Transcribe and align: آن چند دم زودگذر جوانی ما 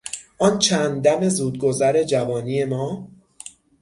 آن 0.39 0.59
چند 0.59 1.01
دم 1.03 1.29
زودگذر 1.29 2.03
جوانی 2.03 2.65
ما 2.65 3.07